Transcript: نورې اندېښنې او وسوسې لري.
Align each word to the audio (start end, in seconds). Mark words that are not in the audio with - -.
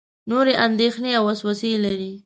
نورې 0.29 0.53
اندېښنې 0.65 1.11
او 1.17 1.23
وسوسې 1.29 1.71
لري. 1.85 2.11